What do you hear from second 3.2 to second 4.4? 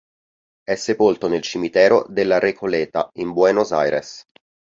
Buenos Aires.